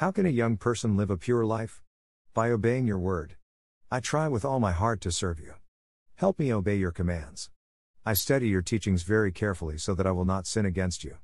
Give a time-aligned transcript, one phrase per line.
[0.00, 1.82] How can a young person live a pure life?
[2.32, 3.36] By obeying your word.
[3.90, 5.52] I try with all my heart to serve you.
[6.14, 7.50] Help me obey your commands.
[8.06, 11.18] I study your teachings very carefully so that I will not sin against you.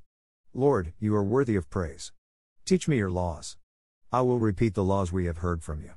[0.53, 2.11] Lord, you are worthy of praise.
[2.65, 3.57] Teach me your laws.
[4.11, 5.93] I will repeat the laws we have heard from you.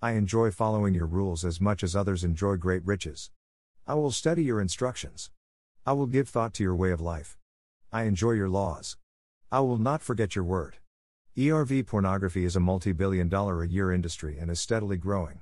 [0.00, 3.30] I enjoy following your rules as much as others enjoy great riches.
[3.86, 5.30] I will study your instructions.
[5.84, 7.36] I will give thought to your way of life.
[7.92, 8.96] I enjoy your laws.
[9.52, 10.78] I will not forget your word.
[11.36, 15.40] ERV pornography is a multi billion dollar a year industry and is steadily growing.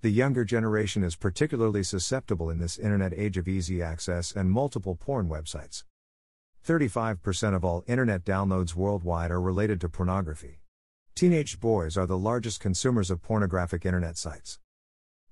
[0.00, 4.96] The younger generation is particularly susceptible in this internet age of easy access and multiple
[4.96, 5.84] porn websites.
[6.66, 10.60] 35% of all internet downloads worldwide are related to pornography.
[11.14, 14.58] Teenage boys are the largest consumers of pornographic internet sites.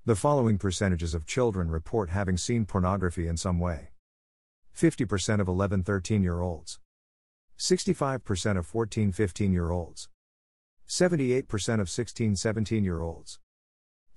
[0.05, 3.89] The following percentages of children report having seen pornography in some way
[4.77, 6.79] 50% of 11 13 year olds,
[7.57, 10.09] 65% of 14 15 year olds,
[10.87, 13.39] 78% of 16 17 year olds.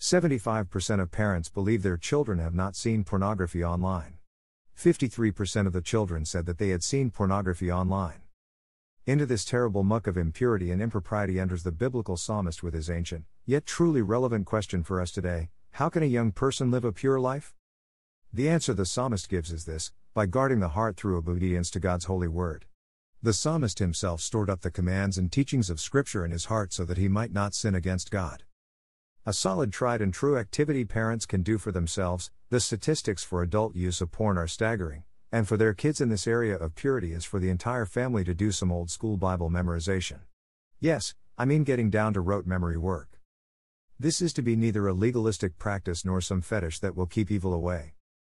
[0.01, 4.19] 75% of parents believe their children have not seen pornography online.
[4.77, 8.21] 53% of the children said that they had seen pornography online.
[9.07, 13.25] Into this terrible muck of impurity and impropriety enters the biblical psalmist with his ancient,
[13.45, 17.19] yet truly relevant question for us today How can a young person live a pure
[17.19, 17.55] life?
[18.33, 22.05] The answer the psalmist gives is this by guarding the heart through obedience to God's
[22.05, 22.67] holy word.
[23.21, 26.85] The psalmist himself stored up the commands and teachings of Scripture in his heart so
[26.85, 28.45] that he might not sin against God.
[29.27, 32.31] A solid tried and true activity parents can do for themselves.
[32.51, 35.03] The statistics for adult use of porn are staggering,
[35.33, 38.35] and for their kids in this area of purity is for the entire family to
[38.35, 40.21] do some old school Bible memorization.
[40.79, 43.21] Yes, I mean getting down to rote memory work.
[43.99, 47.53] This is to be neither a legalistic practice nor some fetish that will keep evil
[47.53, 47.95] away.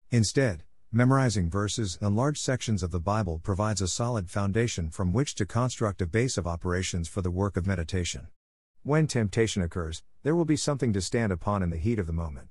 [0.10, 0.64] Instead,
[0.94, 5.46] memorizing verses and large sections of the Bible provides a solid foundation from which to
[5.46, 8.28] construct a base of operations for the work of meditation.
[8.84, 12.14] When temptation occurs, there will be something to stand upon in the heat of the
[12.14, 12.50] moment.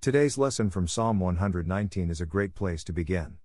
[0.00, 3.36] Today's lesson from Psalm 119 is a great place to begin.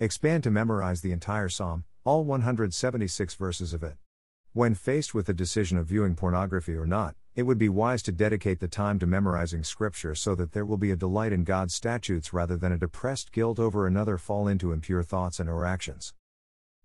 [0.00, 3.98] Expand to memorize the entire psalm, all 176 verses of it.
[4.54, 8.12] When faced with the decision of viewing pornography or not, it would be wise to
[8.12, 11.74] dedicate the time to memorizing scripture so that there will be a delight in God's
[11.74, 16.14] statutes rather than a depressed guilt over another fall into impure thoughts and or actions.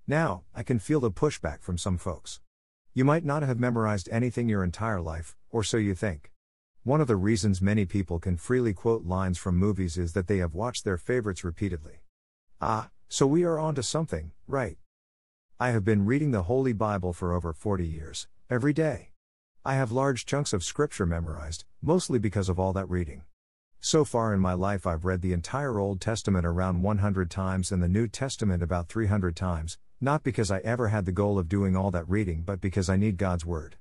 [0.06, 2.41] Now, I can feel the pushback from some folks.
[2.94, 6.31] You might not have memorized anything your entire life, or so you think.
[6.84, 10.40] One of the reasons many people can freely quote lines from movies is that they
[10.40, 12.01] have watched their favorites repeatedly.
[12.59, 14.78] Ah, so we are on to something, right?
[15.59, 19.12] I have been reading the Holy Bible for over 40 years, every day.
[19.64, 23.22] I have large chunks of scripture memorized, mostly because of all that reading.
[23.80, 27.84] So far in my life, I've read the entire Old Testament around 100 times and
[27.84, 31.75] the New Testament about 300 times, not because I ever had the goal of doing
[31.75, 33.75] all that reading, but because I need God's Word.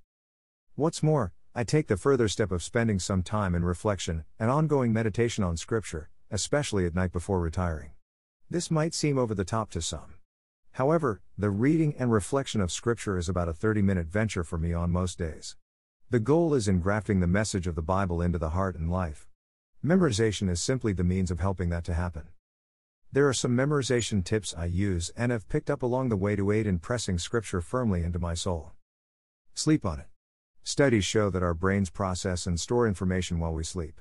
[0.74, 4.92] What's more, I take the further step of spending some time in reflection and ongoing
[4.92, 7.92] meditation on Scripture, especially at night before retiring.
[8.50, 10.14] This might seem over the top to some.
[10.76, 14.72] However, the reading and reflection of Scripture is about a 30 minute venture for me
[14.72, 15.56] on most days.
[16.08, 19.28] The goal is engrafting the message of the Bible into the heart and life.
[19.84, 22.28] Memorization is simply the means of helping that to happen.
[23.12, 26.50] There are some memorization tips I use and have picked up along the way to
[26.50, 28.72] aid in pressing scripture firmly into my soul.
[29.52, 30.06] Sleep on it.
[30.62, 34.00] Studies show that our brains process and store information while we sleep.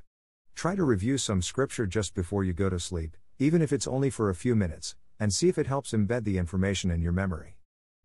[0.55, 4.09] Try to review some scripture just before you go to sleep, even if it's only
[4.09, 7.55] for a few minutes, and see if it helps embed the information in your memory.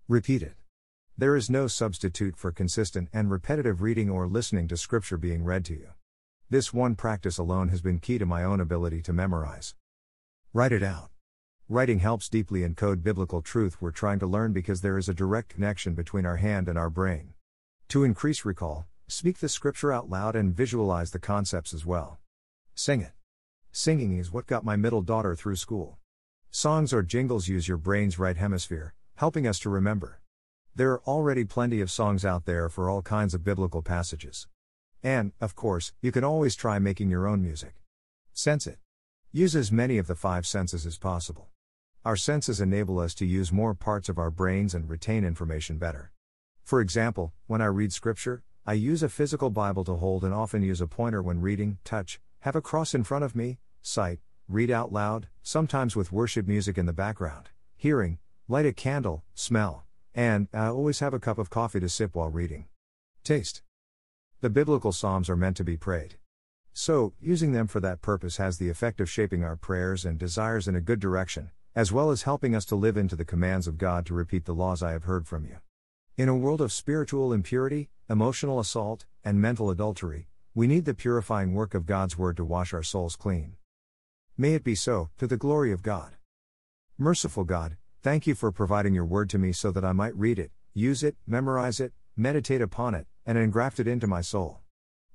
[0.06, 0.52] Repeat it.
[1.16, 5.64] There is no substitute for consistent and repetitive reading or listening to scripture being read
[5.64, 5.88] to you.
[6.50, 9.74] This one practice alone has been key to my own ability to memorize.
[10.52, 11.08] Write it out.
[11.70, 15.48] Writing helps deeply encode biblical truth we're trying to learn because there is a direct
[15.48, 17.32] connection between our hand and our brain.
[17.88, 22.18] To increase recall, speak the scripture out loud and visualize the concepts as well.
[22.74, 23.12] Sing it.
[23.72, 25.96] Singing is what got my middle daughter through school.
[26.58, 30.22] Songs or jingles use your brain's right hemisphere, helping us to remember.
[30.74, 34.46] There are already plenty of songs out there for all kinds of biblical passages.
[35.02, 37.74] And, of course, you can always try making your own music.
[38.32, 38.78] Sense it.
[39.32, 41.48] Use as many of the five senses as possible.
[42.06, 46.10] Our senses enable us to use more parts of our brains and retain information better.
[46.64, 50.62] For example, when I read scripture, I use a physical Bible to hold and often
[50.62, 54.70] use a pointer when reading, touch, have a cross in front of me, sight, read
[54.70, 59.84] out loud, sometimes with worship music in the background, hearing, light a candle, smell,
[60.14, 62.66] and I always have a cup of coffee to sip while reading.
[63.24, 63.62] Taste.
[64.40, 66.16] The biblical Psalms are meant to be prayed.
[66.72, 70.68] So, using them for that purpose has the effect of shaping our prayers and desires
[70.68, 73.78] in a good direction, as well as helping us to live into the commands of
[73.78, 75.56] God to repeat the laws I have heard from you.
[76.16, 81.52] In a world of spiritual impurity, emotional assault, and mental adultery, we need the purifying
[81.52, 83.56] work of God's Word to wash our souls clean.
[84.38, 86.12] May it be so, to the glory of God.
[86.98, 90.38] Merciful God, thank you for providing your Word to me so that I might read
[90.38, 94.60] it, use it, memorize it, meditate upon it, and engraft it into my soul.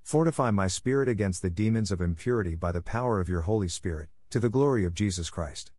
[0.02, 4.10] Fortify my spirit against the demons of impurity by the power of your Holy Spirit,
[4.32, 5.72] to the glory of Jesus Christ.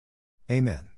[0.49, 0.92] Amen.